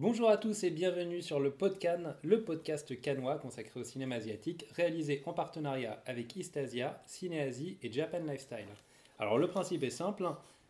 [0.00, 4.64] Bonjour à tous et bienvenue sur le Podcan, le podcast canois consacré au cinéma asiatique,
[4.74, 8.64] réalisé en partenariat avec Eastasia, Cinéasie et Japan Lifestyle.
[9.18, 10.26] Alors le principe est simple,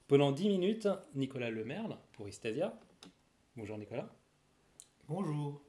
[0.09, 2.77] pendant 10 minutes, Nicolas Lemerle pour Eastasia.
[3.55, 4.09] Bonjour Nicolas.
[5.09, 5.63] Bonjour.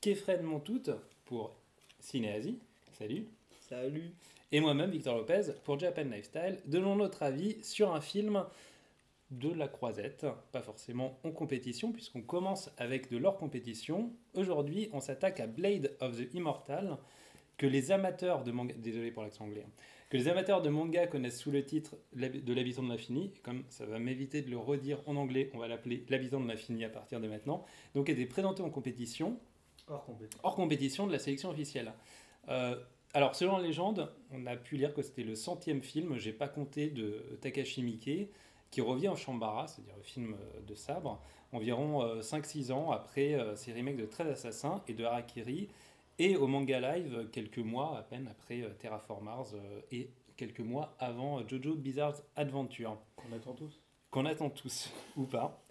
[0.00, 0.84] Kefren Montout
[1.26, 1.54] pour
[2.00, 2.58] Cinéasie.
[2.94, 3.26] Salut.
[3.68, 4.14] Salut.
[4.52, 8.42] Et moi-même, Victor Lopez, pour Japan Lifestyle, donnons notre avis sur un film
[9.30, 14.12] de la croisette, pas forcément en compétition, puisqu'on commence avec de leur compétition.
[14.34, 16.98] Aujourd'hui, on s'attaque à Blade of the Immortal,
[17.56, 19.70] que les amateurs de manga, désolé pour l'accent anglais, hein,
[20.10, 23.86] que les amateurs de manga connaissent sous le titre de l'habitant de l'infini, comme ça
[23.86, 27.20] va m'éviter de le redire en anglais, on va l'appeler l'habitant de l'infini à partir
[27.20, 29.38] de maintenant, donc était présenté en compétition,
[29.88, 30.40] Hors compétition.
[30.42, 31.92] hors compétition de la sélection officielle.
[32.48, 32.76] Euh,
[33.14, 36.48] alors, selon la légende, on a pu lire que c'était le centième film, j'ai pas
[36.48, 38.28] compté, de Takashi Miike,
[38.70, 41.20] qui revient en Shambara, c'est-à-dire le film euh, de sabre,
[41.52, 45.68] environ euh, 5-6 ans après euh, ses remakes de 13 Assassins et de Harakiri,
[46.18, 50.10] et au manga live euh, quelques mois à peine après euh, Terraform Mars euh, et
[50.36, 53.80] quelques mois avant euh, Jojo Bizarre Adventure Qu'on attend tous.
[54.10, 55.62] qu'on attend tous ou pas.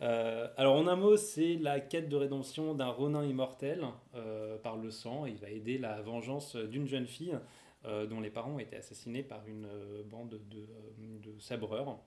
[0.00, 3.84] Euh, alors en un mot, c'est la quête de rédemption d'un Ronin immortel
[4.14, 5.26] euh, par le sang.
[5.26, 7.36] Il va aider la vengeance d'une jeune fille
[7.84, 11.98] euh, dont les parents ont été assassinés par une euh, bande de, euh, de sabreurs.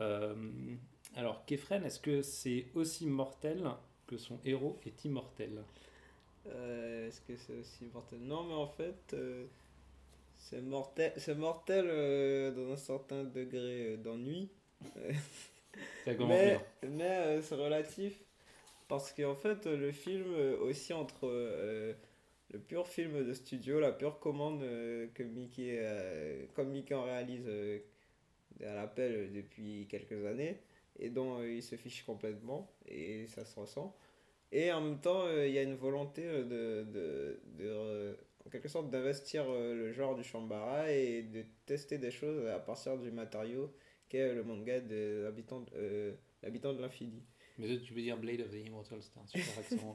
[0.00, 0.76] Euh,
[1.14, 3.68] alors Kefren, est-ce que c'est aussi mortel
[4.06, 5.64] que son héros est immortel?
[6.46, 8.20] Euh, Est-ce que c'est aussi mortel?
[8.20, 9.46] Non, mais en fait, euh,
[10.38, 11.86] c'est mortel, c'est mortel
[12.54, 14.50] dans un certain degré d'ennui.
[16.18, 18.22] Mais, euh, c'est relatif.
[18.88, 21.94] Parce qu'en fait, le film, euh, aussi entre euh,
[22.52, 24.60] le pur film de studio, la pure commande
[25.14, 25.80] que Mickey,
[26.54, 27.48] comme Mickey en réalise
[28.64, 30.60] à l'appel depuis quelques années,
[30.98, 33.96] et dont euh, il se fiche complètement, et ça se ressent.
[34.52, 38.16] Et en même temps, euh, il y a une volonté euh, de, de, de,
[38.46, 42.96] en quelque sorte, d'investir le genre du Shambara et de tester des choses à partir
[42.96, 43.74] du matériau
[44.08, 47.22] qu'est le manga de l'habitant de, euh, l'infini.
[47.58, 49.94] Mais tu peux dire Blade of the Immortal, c'était un super accent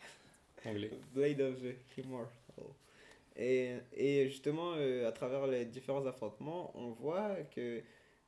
[0.64, 0.90] anglais.
[1.14, 2.64] Blade of the Immortal.
[3.38, 7.82] Et, et justement, euh, à travers les différents affrontements, on voit que,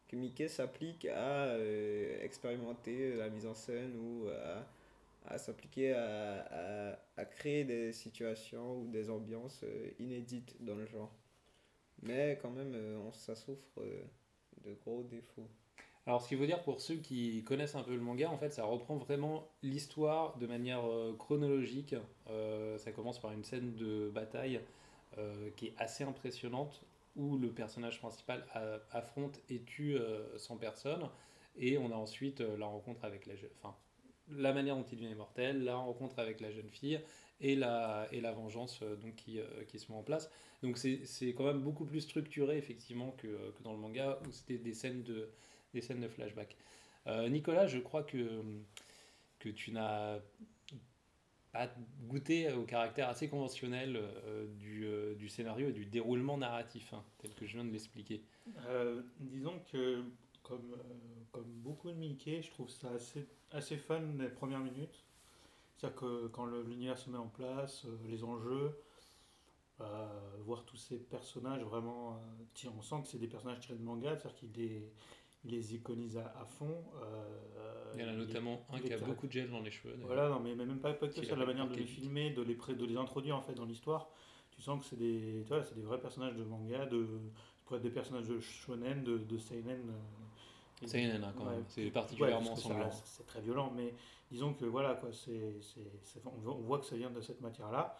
[0.06, 6.98] que Mickey s'applique à euh, expérimenter la mise en scène ou à, à s'appliquer à,
[7.16, 11.12] à, créer des situations ou des ambiances euh, inédites dans le genre.
[12.02, 12.76] Mais quand même,
[13.06, 13.80] on, ça souffre
[14.64, 15.48] de gros défauts.
[16.06, 18.52] Alors, ce qu'il faut dire pour ceux qui connaissent un peu le manga, en fait,
[18.52, 20.84] ça reprend vraiment l'histoire de manière
[21.18, 21.96] chronologique.
[22.76, 24.60] Ça commence par une scène de bataille
[25.56, 26.82] qui est assez impressionnante
[27.16, 28.44] où le personnage principal
[28.92, 31.08] affronte et tue euh, 100 personnes.
[31.56, 33.50] Et on a ensuite euh, la rencontre avec la jeune.
[33.60, 33.76] Enfin,
[34.30, 37.00] la manière dont il devient immortel, la rencontre avec la jeune fille
[37.40, 40.30] et la, et la vengeance euh, donc, qui, euh, qui se met en place.
[40.62, 44.58] Donc, c'est quand même beaucoup plus structuré, effectivement, que, que dans le manga où c'était
[44.58, 45.28] des scènes de
[45.74, 46.56] des scènes de flashback.
[47.06, 48.42] Euh, Nicolas, je crois que,
[49.38, 50.18] que tu n'as
[51.52, 51.68] pas
[52.06, 57.02] goûté au caractère assez conventionnel euh, du, euh, du scénario et du déroulement narratif, hein,
[57.18, 58.22] tel que je viens de l'expliquer.
[58.66, 60.02] Euh, disons que,
[60.42, 60.76] comme,
[61.32, 65.04] comme beaucoup de Mickey, je trouve ça assez, assez fun les premières minutes.
[65.76, 68.76] C'est-à-dire que quand l'univers se met en place, les enjeux,
[70.40, 72.20] voir tous ces personnages vraiment.
[72.66, 74.90] on sent que c'est des personnages tirés de manga, c'est-à-dire qu'il les,
[75.44, 76.84] il les iconise à, à fond.
[77.02, 79.70] euh, Il y en a il- notamment un qui a beaucoup de gel dans les
[79.70, 79.94] cheveux.
[80.02, 82.54] Voilà, non, mais même pas, pas que ça, la manière de les filmer, de les,
[82.56, 84.08] de les introduire en fait dans l'histoire.
[84.50, 87.06] Tu sens que c'est des, tu vois, c'est des vrais personnages de manga, de,
[87.80, 89.90] des personnages de shonen, de, de seinen.
[89.90, 91.56] euh, C'est une nana quand Ouais.
[91.56, 92.90] même, c'est Ouais, particulièrement ça sanglant.
[93.04, 93.94] C'est très violent, mais
[94.32, 95.54] disons que voilà, quoi, c'est,
[96.24, 97.96] on, voit, que ça vient de cette matière-là.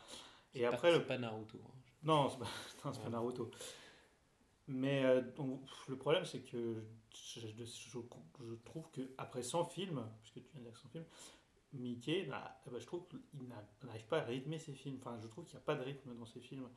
[0.55, 1.59] Et C'est pas- après, le pas Naruto.
[1.65, 1.71] hein.
[2.03, 2.45] non, c'est pas,
[2.85, 3.11] non, c'est pas Ouais.
[3.13, 3.51] Naruto.
[4.67, 5.23] Mais euh,
[5.89, 6.83] le problème, c'est que
[7.13, 11.05] je, je- trouve que après 100 films, puisque tu viens de dire 100 films,
[11.75, 14.97] Mickey, eh ben, je trouve qu'il n'a- n'arrive pas à rythmer ses films.
[15.01, 16.69] Enfin, je trouve qu'il n'y a pas de rythme dans ses films.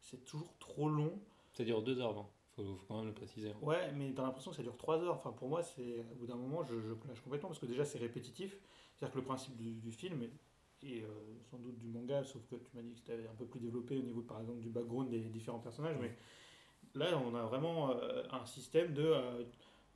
[0.00, 1.18] C'est toujours trop long.
[1.54, 3.50] Ça dure 2h20, faut, faut quand même le préciser.
[3.50, 3.56] hein.
[3.62, 5.14] Ouais, mais t'as l'impression que ça dure 3 heures.
[5.16, 7.84] Enfin, pour moi, c'est au bout d'un moment, je, je lâche complètement parce que déjà,
[7.84, 8.56] c'est répétitif.
[8.94, 10.30] C'est-à-dire que le principe du, du film et,
[10.82, 11.08] et, euh,
[11.50, 13.96] sans doute du manga, sauf que tu m'as dit que c'était un peu plus développé
[13.98, 15.96] au niveau, par exemple, du background des différents personnages.
[16.00, 16.16] Mais
[16.94, 19.02] là, on a vraiment euh, un système de.
[19.04, 19.44] euh,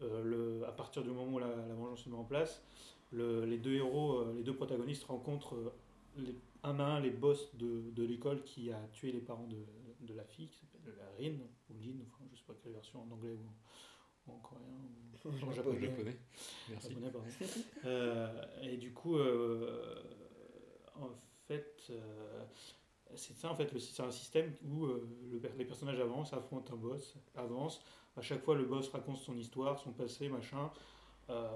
[0.02, 2.60] euh, le, à partir du moment où la, la vengeance se met en place,
[3.12, 5.54] le- les deux héros, les deux protagonistes rencontrent
[6.16, 6.34] les-
[6.64, 9.64] un à un les boss de, de l'école qui a tué les parents de,
[10.00, 11.34] de la fille, qui s'appelle Rin,
[11.70, 13.36] ou Lynn, enfin, je sais pas quelle version en anglais
[14.26, 14.62] ou en coréen
[15.24, 15.80] ou En japonais.
[15.80, 15.86] japonais.
[15.88, 16.16] Japonais.
[16.70, 16.88] Merci.
[16.88, 17.26] Japonais, pardon.
[17.84, 20.02] Euh, et du coup, euh,
[20.96, 21.10] en
[21.46, 22.44] fait, euh,
[23.17, 26.76] c'est ça en fait, c'est un système où euh, le les personnages avancent, affrontent un
[26.76, 27.81] boss, avancent.
[28.17, 30.70] À chaque fois, le boss raconte son histoire, son passé, machin,
[31.31, 31.49] euh,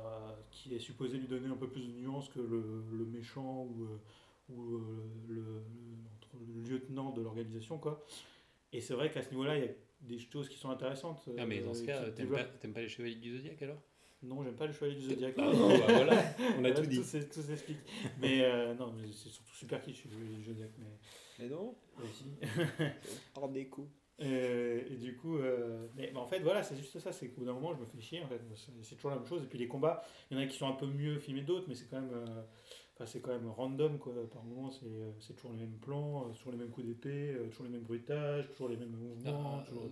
[0.51, 3.85] qui est supposé lui donner un peu plus de nuances que le, le méchant ou,
[3.85, 4.81] euh, ou
[5.29, 5.63] le,
[6.69, 8.05] lieutenant de l'organisation, quoi.
[8.73, 11.29] Et c'est vrai qu'à ce niveau-là, il y a des choses qui sont intéressantes.
[11.39, 13.81] Ah, mais dans ce cas, t'aimes pas, pas les chevaliers du zodiaque alors?
[14.23, 15.35] Non, j'aime pas le chevalier du zodiaque.
[15.39, 16.23] Ah non, bah voilà,
[16.59, 16.97] on a tout dit.
[16.99, 17.79] Tout s'explique.
[18.21, 20.73] Mais euh, non, mais c'est surtout super kitsch, le chevalier du zodiaque.
[20.79, 20.87] Mais
[21.39, 22.25] Mais non, aussi.
[23.37, 23.89] hors des coups.
[24.23, 27.13] Euh, et du coup, euh, mais, mais en fait, voilà, c'est juste ça.
[27.13, 28.23] C'est qu'au bout d'un moment, je me fais chier.
[28.23, 28.41] En fait,
[28.83, 29.43] c'est toujours la même chose.
[29.43, 31.47] Et puis les combats, il y en a qui sont un peu mieux filmés que
[31.47, 32.43] d'autres, mais c'est quand même, euh,
[32.95, 34.15] enfin, c'est quand même random quoi.
[34.33, 34.87] Par moment, c'est
[35.21, 38.71] c'est toujours les mêmes plans, toujours les mêmes coups d'épée, toujours les mêmes bruitages, toujours
[38.71, 39.59] les mêmes mouvements.
[39.61, 39.91] Ah, toujours-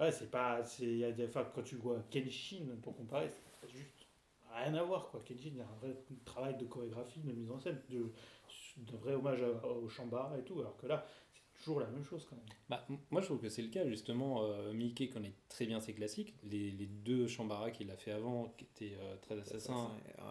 [0.00, 3.28] Ouais, c'est pas, c'est, il y a des, enfin, quand tu vois Kenshin pour comparer,
[3.28, 4.06] c'est juste
[4.54, 5.20] rien à voir quoi.
[5.26, 5.94] Kenshin, il y a un vrai
[6.24, 8.10] travail de chorégraphie, de mise en scène, de,
[8.78, 12.26] de vrai hommage au Shambhala et tout, alors que là, c'est toujours la même chose
[12.28, 12.44] quand même.
[12.70, 14.44] Bah, m- moi, je trouve que c'est le cas, justement.
[14.44, 16.34] euh, Mickey connaît très bien ses classiques.
[16.44, 19.90] Les, les deux Shambhala qu'il a fait avant, qui étaient euh, Très Assassin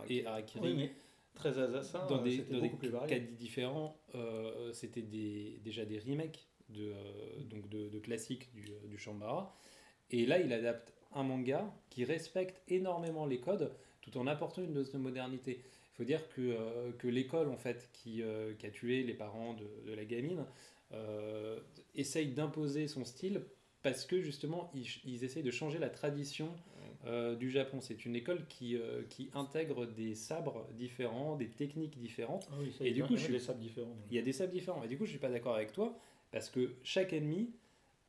[0.10, 0.92] et Harakiri, Oui, mais
[1.36, 6.00] très assassin, dans euh, des, c'était dans des plus différents, euh, c'était des, déjà des
[6.00, 9.54] remakes de, euh, donc de, de classiques du, euh, du Shambhala.
[10.12, 13.71] Et là, il adapte un manga qui respecte énormément les codes
[14.01, 15.62] tout en apportant une dose de modernité.
[15.63, 19.13] Il faut dire que, euh, que l'école, en fait, qui, euh, qui a tué les
[19.13, 20.45] parents de, de la gamine,
[20.94, 21.60] euh,
[21.95, 23.42] essaye d'imposer son style
[23.83, 26.50] parce que justement, ils, ils essayent de changer la tradition
[27.39, 27.80] du Japon.
[27.81, 28.77] C'est une école qui,
[29.10, 32.48] qui intègre des sabres différents, des techniques différentes.
[32.51, 33.95] Ah oui, Et il y du a coup, je suis- des sables différents.
[34.10, 34.83] Il y a des sabres différents.
[34.83, 35.98] Et du coup, je suis pas d'accord avec toi
[36.31, 37.52] parce que chaque ennemi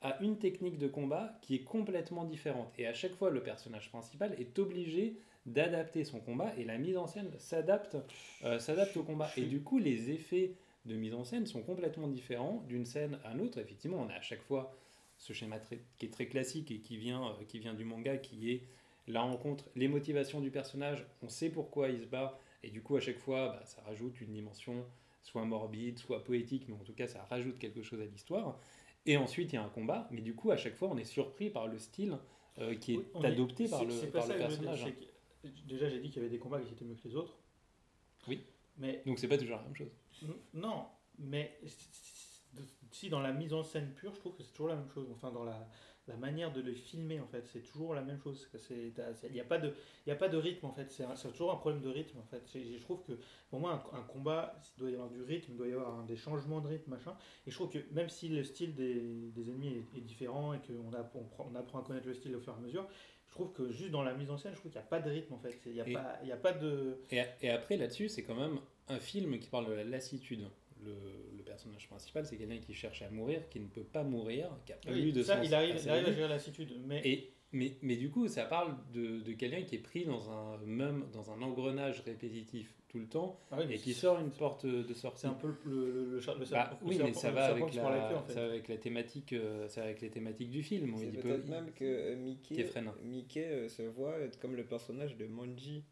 [0.02, 2.72] a une technique de combat qui est complètement différente.
[2.78, 6.96] Et à chaque fois, le personnage principal est obligé d'adapter son combat et la mise
[6.96, 7.96] en scène s'adapte
[8.44, 8.58] euh,
[8.96, 9.31] au combat.
[9.37, 10.52] Et du coup, les effets
[10.87, 13.58] de mise en scène sont complètement différents d'une scène à l'autre.
[13.58, 14.75] Effectivement, on a à chaque fois
[15.19, 15.58] ce schéma
[15.99, 18.62] qui est très classique et qui vient, euh, qui vient du manga, qui est
[19.06, 22.96] la rencontre, les motivations du personnage, on sait pourquoi il se bat, et du coup,
[22.96, 24.84] à chaque fois, bah, ça rajoute une dimension
[25.22, 28.58] soit morbide, soit poétique, mais en tout cas, ça rajoute quelque chose à l'histoire.
[29.06, 31.05] Et ensuite, il y a un combat, mais du coup, à chaque fois, on est
[31.05, 32.19] surpris par le style
[32.58, 34.84] euh, qui est adopté par le, par le dire, personnage.
[35.43, 37.38] que- Déjà, j'ai dit qu'il y avait des combats qui étaient mieux que les autres.
[38.28, 38.44] Oui.
[38.76, 39.88] Mais Donc, c'est pas toujours la même chose.
[40.52, 40.84] Non,
[41.19, 41.58] mais
[42.90, 45.08] si dans la mise en scène pure, je trouve que c'est toujours la même chose.
[45.12, 45.66] Enfin, dans la,
[46.10, 48.48] la manière de le filmer, en fait, c'est toujours la même chose.
[48.70, 49.72] Il n'y a, pas de-
[50.06, 50.90] y a pas de rythme, en fait.
[50.90, 52.42] C'est toujours un problème de rythme, en fait.
[52.54, 53.12] Je trouve que,
[53.48, 56.02] pour moi, un, un combat, il doit y avoir du rythme, il doit y avoir
[56.04, 57.16] des changements de rythme, machin.
[57.46, 59.00] Et je trouve que même si le style des,
[59.34, 62.40] des ennemis est, est différent et qu'on on, on apprend à connaître le style au
[62.40, 62.86] fur et à mesure,
[63.26, 65.00] je trouve que juste dans la mise en scène, je trouve qu'il n'y a pas
[65.00, 65.56] de rythme, en fait.
[65.66, 66.98] Il n'y a, Et- pas- il y a pas de...
[67.10, 68.58] Et, et après, là-dessus, c'est quand même
[68.88, 70.48] un film qui parle de la lassitude.
[70.84, 74.48] Le, le personnage principal, c'est quelqu'un qui cherche à mourir, qui ne peut pas mourir,
[74.64, 76.20] qui a pas Oui, eu de ça, sens il arrive, à il arrive à gérer
[76.22, 76.72] la lassitude.
[76.86, 80.30] Mais Et, mais, mais du coup, ça parle de, de quelqu'un qui est pris dans
[80.30, 84.30] un, même dans un engrenage répétitif tout le temps Ah oui, et qui sort une
[84.30, 85.20] porte de sortie.
[85.22, 87.44] C'est un peu le, le, le, le, char- le Bah, serpent- oui, mais ça va,
[87.46, 88.32] avec la, queue, en fait.
[88.32, 90.94] ça va avec la thématique, euh, ça va avec les thématiques du film.
[90.96, 92.64] C'est peut-être peu- même que euh, Mickey.
[93.04, 95.84] Mickey euh, se voit être comme le personnage de Manji,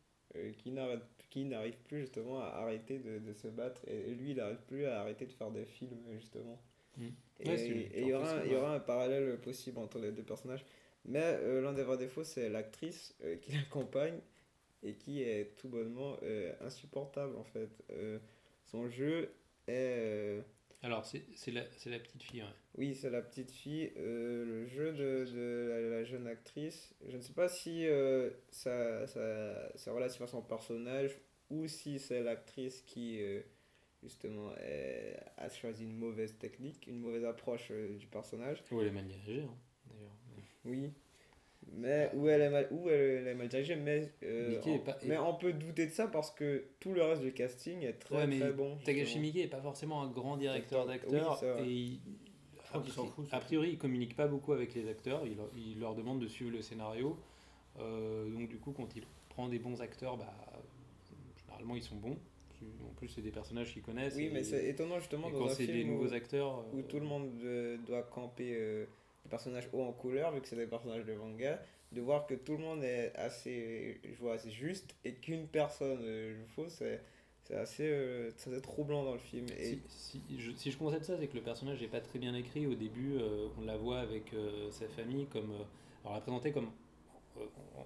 [0.59, 4.37] qui n'arrête qui n'arrive plus justement à arrêter de, de se battre et lui il
[4.37, 6.61] n'arrive plus à arrêter de faire des films justement.
[6.97, 7.09] Mm.
[7.41, 10.65] Et Ouais, il y, aura un, y aura un parallèle possible entre les deux personnages.
[11.05, 14.19] Mais euh, l'un des vrais défauts c'est l'actrice euh, qui l'accompagne
[14.83, 17.71] et qui est tout bonnement euh, insupportable en fait.
[17.91, 18.19] Euh,
[18.65, 19.31] son jeu
[19.67, 20.43] est...
[20.83, 22.49] Alors, c'est la, c'est la petite fille, ouais.
[22.77, 23.93] oui, c'est la petite fille.
[23.97, 28.31] Euh, le jeu de, de la, la jeune actrice, je ne sais pas si euh,
[28.51, 31.19] ça, ça, c'est relatif à son personnage
[31.51, 33.41] ou si c'est l'actrice qui, euh,
[34.03, 38.63] justement, est- a choisi une mauvaise technique, une mauvaise approche du personnage.
[38.71, 39.57] Ou elle est mal dirigée, hein,
[39.87, 40.17] d'ailleurs.
[40.65, 40.93] Oui.
[41.77, 44.99] Mais où elle est mal, où elle, est mal dirigée, mais, euh, on, est pas-
[45.07, 48.17] mais on peut douter de ça parce que tout le reste du casting est très
[48.17, 48.77] Ouais, mais très bon.
[48.85, 49.19] Takashi.
[49.21, 52.01] Miike n'est pas forcément un grand directeur d'acteurs et il-
[52.75, 55.23] a- fout, A priori, il communique pas beaucoup avec les acteurs.
[55.27, 57.17] Il, leur- il leur demande de suivre le scénario.
[57.79, 60.35] Euh, donc du coup, quand il prend des bons acteurs, bah,
[61.37, 62.17] généralement ils sont bons.
[62.85, 64.17] En plus, c'est des personnages qu'ils connaissent.
[64.17, 66.83] Oui, mais c'est étonnant justement et dans quand c'est des où- nouveaux acteurs, où euh,
[66.89, 68.85] tout le monde euh, doit camper euh,
[69.29, 71.61] des personnages hauts en couleur, vu que c'est des personnages de manga,
[71.93, 76.01] de voir que tout le monde est assez, je vois, assez juste et qu'une personne
[76.03, 77.03] euh, joue faux, c'est
[77.45, 79.47] c'est assez, euh, c'est assez troublant dans le film.
[79.59, 82.19] Et Si, si je, si je concède ça, c'est que le personnage n'est pas très
[82.19, 82.67] bien écrit.
[82.67, 85.53] Au début, euh, on la voit avec euh, sa famille comme.
[85.53, 85.65] euh,
[86.05, 86.71] alors, la présenter comme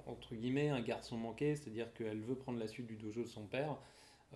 [0.07, 3.47] entre guillemets un garçon manqué, c'est-à-dire qu'elle veut prendre la suite du dojo de son
[3.47, 3.77] père.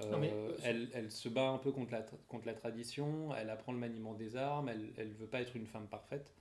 [0.03, 0.33] Euh, Non, mais,
[0.63, 4.15] elle, elle se bat un peu contre la, contre la tradition, elle apprend le maniement
[4.15, 6.33] des armes, elle, elle veut pas être une femme parfaite,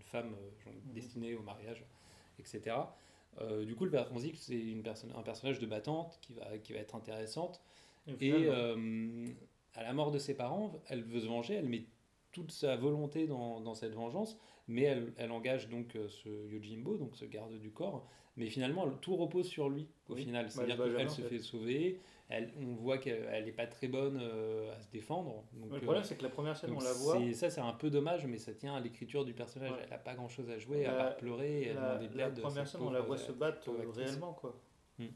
[0.00, 1.84] une femme euh, destinée au mariage,
[2.38, 2.76] etc.
[3.40, 6.58] Euh, du coup, le père que c'est une personne, un personnage de battante qui va,
[6.58, 7.60] qui va être intéressante.
[8.20, 9.26] Et euh,
[9.74, 11.84] à la mort de ses parents, elle veut se venger, elle met
[12.32, 17.16] toute sa volonté dans, dans cette vengeance, mais elle, elle engage donc ce Yojimbo, donc
[17.16, 20.24] ce garde du corps, mais finalement tout repose sur lui au Oui.
[20.24, 20.46] final.
[20.46, 24.72] Bah, C'est-à-dire qu'elle se fait sauver, elle, on voit qu'elle n'est pas très bonne euh,
[24.76, 25.44] à se défendre.
[25.52, 27.18] Donc, le euh, problème, c'est que la première scène, on la voit.
[27.34, 29.72] Ça, c'est un peu dommage, mais ça tient à l'écriture du personnage.
[29.72, 29.78] Ouais.
[29.82, 32.28] Elle n'a pas grand-chose à jouer, à part pleurer et à La, demander de la
[32.28, 32.40] l'aide.
[32.40, 33.96] première scène, on la voit se battre euh, actrice.
[33.96, 34.56] réellement, quoi.
[34.98, 35.06] Hmm.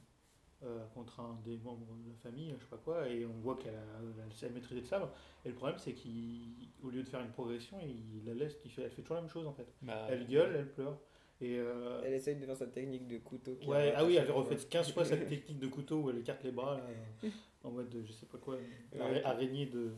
[0.65, 3.57] Euh, contre un des membres de la famille, je sais pas quoi, et on voit
[3.57, 5.11] qu'elle a, sait maîtriser le sabre.
[5.45, 8.83] Et le problème, c'est qu'au lieu de faire une progression, il la laisse, il fait,
[8.83, 9.73] elle fait toujours la même chose en fait.
[9.83, 10.99] Bah, Elle gueule, elle pleure.
[11.41, 13.55] Et euh, Elle essaye de faire sa technique de couteau.
[13.61, 14.67] qui ouais, ah oui, elle refait fois.
[14.71, 17.29] 15 fois cette technique de couteau où elle écarte les bras là,
[17.65, 18.55] en mode de, je sais pas quoi,
[18.95, 19.23] araignée, Ouais.
[19.25, 19.91] araignée de.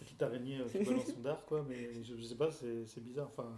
[0.00, 3.02] Petite araignée euh, qui balance son dard quoi, mais je, je sais pas, c'est c'est
[3.04, 3.28] bizarre.
[3.28, 3.52] Enfin,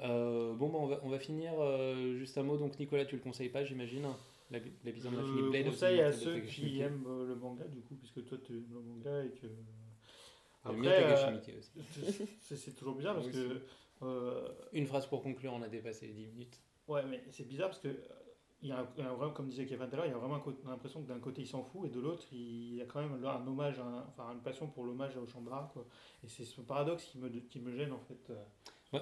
[0.00, 2.58] Euh, bon, bah, on, va, on va finir euh, juste un mot.
[2.58, 4.02] Donc, Nicolas, tu le conseilles pas, j'imagine
[4.50, 7.34] La- L'épisode de la je Blade of the conseille à ceux qui aiment euh, le
[7.34, 9.46] manga du coup, puisque toi tu aimes le manga et que.
[10.64, 11.38] Après, euh,
[12.42, 13.60] c'est c'est toujours bizarre parce Moi que.
[14.02, 16.60] Euh, Une phrase pour conclure, on a dépassé les 10 minutes.
[16.88, 17.94] Ouais, mais c'est bizarre parce que, euh,
[18.62, 21.02] il y a, un- comme disait Kevin tout à l'heure, il y a vraiment l'impression
[21.02, 23.34] que d'un côté il s'en fout et de l'autre il y a quand même là
[23.34, 25.70] un hommage, à un- enfin une passion pour l'hommage au Chambara.
[25.72, 25.84] Quoi.
[26.24, 28.30] Et c'est ce paradoxe qui me, qui me gêne en fait.
[28.30, 28.42] euh,
[28.92, 29.00] Ouais.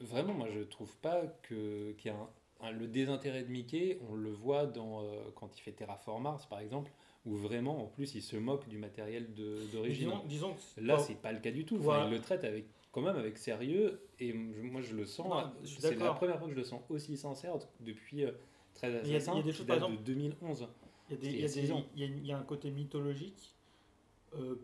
[0.00, 2.28] Vraiment, moi, je trouve pas que- qu'il y a un,
[2.68, 3.98] un- le désintérêt de Mickey.
[4.08, 6.92] On le voit dans, euh, quand il fait Terraform Mars, par exemple,
[7.26, 9.26] où vraiment, en plus, il se moque du matériel
[9.72, 10.08] d'origine.
[10.10, 11.76] Disons, disons que Là, c'est pas le cas du tout.
[11.80, 12.06] Enfin, Ouais.
[12.06, 14.00] il le traite avec, quand même avec sérieux.
[14.20, 15.26] Et moi, je le sens.
[15.64, 18.30] Suis C'est la première fois que je le sens aussi sincère depuis euh,
[18.74, 20.68] 13 Il y a- Assassins, il y a des choses, par de exemple, 2011.
[21.10, 23.54] il y a des- il y a des- il a- y a un côté mythologique
[24.36, 24.56] euh,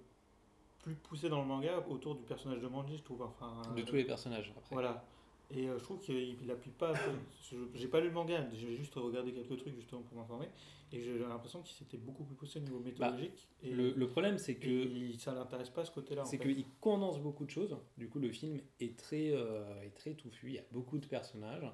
[0.83, 3.23] plus poussé dans le manga autour du personnage de Manji, je trouve.
[3.23, 4.75] Enfin, De tous les personnages, après.
[4.75, 5.05] Voilà.
[5.53, 6.93] Et euh, je trouve qu'il appuie pas.
[7.75, 10.47] J'ai pas lu le manga, j'ai juste regardé quelques trucs justement pour m'informer.
[10.93, 13.49] Et j'ai l'impression qu'il s'était beaucoup plus poussé au niveau mythologique.
[13.63, 16.25] et, Bah, Le, le problème, c'est que il- ça l'intéresse pas ce côté-là.
[16.25, 17.77] c'est qu'il condense beaucoup de choses.
[17.97, 20.49] Du coup, le film est très, euh, est très touffu.
[20.49, 21.67] Il y a beaucoup de personnages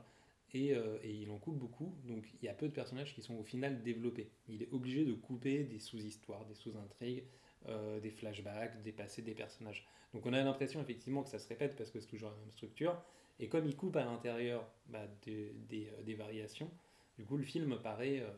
[0.52, 1.94] et, euh, et il en coupe beaucoup.
[2.04, 4.30] Donc, il y a peu de personnages qui sont au final développés.
[4.48, 7.24] Il est obligé de couper des sous-histoires, des sous-intrigues,
[7.68, 9.86] euh, des flashbacks, des passés des personnages.
[10.14, 12.50] Donc, on a l'impression effectivement que ça se répète parce que c'est toujours la même
[12.52, 12.96] structure.
[13.38, 16.70] Et comme il coupe à l'intérieur bah, des, des, euh, des variations,
[17.18, 18.30] du coup, le film paraît euh,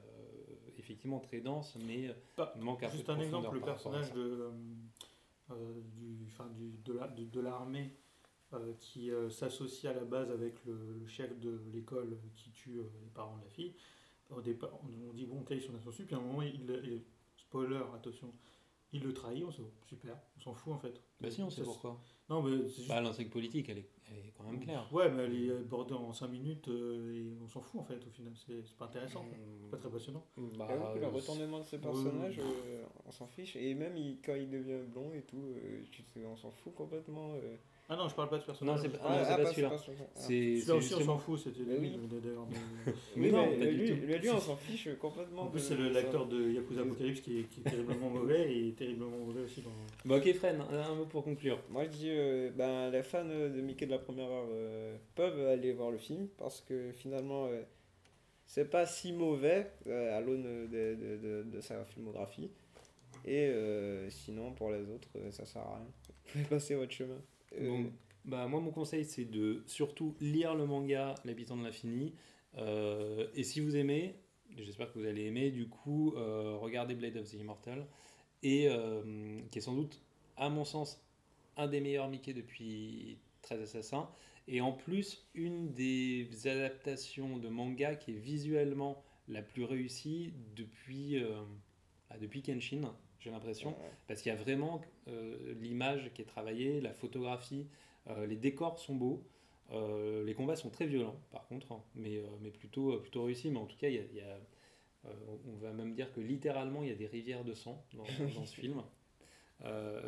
[0.79, 4.21] effectivement très dense, mais Pas- manque un peu Juste de un exemple, le personnage de,
[4.21, 4.51] euh,
[5.51, 7.93] euh, du, enfin, du, de la- de- de l'armée
[8.55, 12.79] euh, qui euh, s'associe à la base avec le, le chef de l'école qui tue
[12.79, 13.75] euh, les parents de la fille.
[14.31, 16.55] Au départ, on, on dit bon, ok, ils sont associés, puis à un moment, il,
[16.85, 17.03] il-
[17.37, 18.33] spoiler, attention,
[18.93, 21.01] il le trahit, on se super, on s'en fout en fait.
[21.21, 22.01] Bah si, on sait Ça, pourquoi.
[22.31, 22.89] Non, mais c'est juste.
[22.89, 24.87] Bah, l'intrigue politique, elle est, elle est quand même claire.
[24.93, 28.07] Ouais, mais elle est abordée en 5 minutes euh, et on s'en fout en fait
[28.07, 29.25] au final, c'est c'est pas intéressant.
[29.25, 29.71] Mmh.
[29.71, 30.25] pas très passionnant.
[30.57, 33.57] Bah, que le euh, retournement de ce personnage, euh, on s'en fiche.
[33.57, 36.75] Et même il- quand il devient blond et tout, euh, tu sais, on s'en fout
[36.75, 37.35] complètement.
[37.91, 38.77] Ah non, je parle pas de ce personnage.
[38.77, 39.79] Non, c'est pas- Ah, pas celui-là.
[39.79, 40.05] celui-là.
[40.07, 40.11] Ah.
[40.15, 41.99] c'est Celui-là c'est aussi, on s'en fout, c'était lui,
[43.17, 43.95] mais- non, lui, tout.
[44.07, 45.43] lui, lui, on s'en fiche complètement.
[45.43, 48.73] En plus, de- c'est l'acteur de Yakuza Apocalypse qui est, qui est terriblement mauvais et
[48.73, 49.71] terriblement mauvais aussi dans.
[50.05, 51.59] Bon, ok, Fred, un, mot pour conclure.
[51.71, 55.47] Moi je dis, euh, ben, les fans de Mickey de la première heure euh, peuvent
[55.49, 57.63] aller voir le film parce que finalement euh,
[58.45, 62.51] c'est pas si mauvais euh, à l'aune de, de, de, de sa filmographie.
[63.25, 65.87] Et euh, sinon pour les autres, ça sert à rien.
[66.27, 67.17] Vous pouvez passer votre chemin.
[67.55, 67.85] Euh,
[68.25, 72.15] bah, moi, mon conseil, c'est de surtout lire le manga L'habitant de l'infini.
[72.57, 74.17] Euh, et si vous aimez,
[74.57, 77.87] j'espère que vous allez aimer, du coup, euh, regardez Blade of the Immortal.
[78.43, 78.69] Et
[79.51, 80.01] qui est sans doute,
[80.37, 81.03] à mon sens,
[81.57, 84.09] un des meilleurs Mickey depuis 13 Assassins.
[84.47, 91.23] Et en plus, une des adaptations de manga qui est visuellement la plus réussie depuis,
[91.23, 91.43] euh,
[92.11, 93.71] ah, depuis Kenshin, j'ai l'impression.
[93.71, 93.91] ouais.
[94.07, 97.67] Parce qu'il y a vraiment euh, l'image qui est travaillée, la photographie,
[98.09, 99.25] euh, les décors sont beaux.
[99.73, 103.51] euh, les combats sont très violents, par contre, hein, mais, mais plutôt, plutôt réussis.
[103.51, 104.39] Mais en tout cas, il y a, il y a,
[105.47, 108.45] on va même dire que littéralement, il y a des rivières de sang dans, dans
[108.47, 108.83] ce film.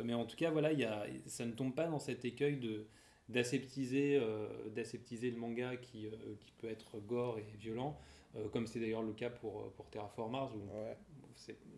[0.03, 2.57] Mais en tout cas, voilà, il y a, ça ne tombe pas dans cet écueil
[2.57, 2.87] de
[3.29, 4.19] d'aseptiser
[5.31, 6.07] le manga qui,
[6.39, 7.97] qui peut être gore et violent,
[8.51, 10.97] comme c'est d'ailleurs le cas pour, pour Terraform Mars, où Ouais.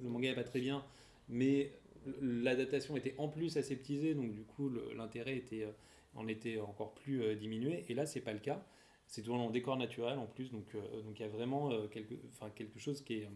[0.02, 0.84] le manga n'est pas très bien,
[1.30, 1.74] mais
[2.22, 5.72] l'adaptation était en plus aseptisée, donc du coup l'intérêt était, euh,
[6.16, 7.86] en était encore plus euh, diminué.
[7.90, 8.66] Et là, c'est pas le cas.
[9.08, 12.50] c'est tourné en décor naturel en plus, donc donc il y a vraiment quelque, enfin,
[12.50, 13.30] quelque chose qui est,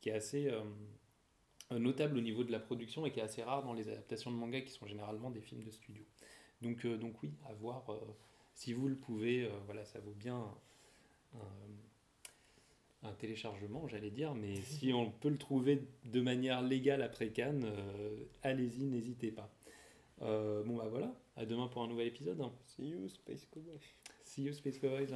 [0.00, 0.50] qui est assez
[1.70, 4.36] notable au niveau de la production et qui est assez rare dans les adaptations de
[4.36, 6.04] manga qui sont généralement des films de studio.
[6.62, 7.86] Donc, donc oui, à voir
[8.54, 10.54] si vous le pouvez, voilà, ça vaut bien
[13.04, 17.64] un téléchargement, j'allais dire, mais si on peut le trouver de manière légale après Cannes,
[17.64, 19.50] euh, allez-y, n'hésitez pas.
[20.22, 22.42] Euh, bon bah voilà, à demain pour un nouvel épisode.
[22.66, 23.80] See you Space Cowboys.
[24.24, 25.14] See you Space Cowboys.